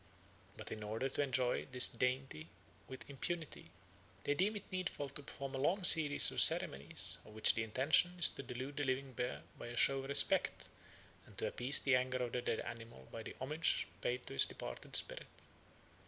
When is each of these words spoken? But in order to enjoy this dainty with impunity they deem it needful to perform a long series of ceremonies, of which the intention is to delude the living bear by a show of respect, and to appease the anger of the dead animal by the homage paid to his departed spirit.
But 0.57 0.71
in 0.71 0.81
order 0.81 1.09
to 1.09 1.21
enjoy 1.21 1.67
this 1.71 1.87
dainty 1.87 2.47
with 2.87 3.07
impunity 3.07 3.69
they 4.23 4.33
deem 4.33 4.55
it 4.55 4.71
needful 4.71 5.09
to 5.09 5.21
perform 5.21 5.53
a 5.53 5.59
long 5.59 5.83
series 5.83 6.31
of 6.31 6.41
ceremonies, 6.41 7.19
of 7.23 7.33
which 7.35 7.53
the 7.53 7.61
intention 7.61 8.15
is 8.17 8.27
to 8.29 8.41
delude 8.41 8.77
the 8.77 8.83
living 8.83 9.13
bear 9.13 9.43
by 9.59 9.67
a 9.67 9.77
show 9.77 9.99
of 9.99 10.07
respect, 10.09 10.69
and 11.27 11.37
to 11.37 11.45
appease 11.45 11.81
the 11.81 11.95
anger 11.95 12.17
of 12.23 12.31
the 12.31 12.41
dead 12.41 12.61
animal 12.61 13.07
by 13.11 13.21
the 13.21 13.35
homage 13.39 13.85
paid 14.01 14.25
to 14.25 14.33
his 14.33 14.47
departed 14.47 14.95
spirit. 14.95 15.27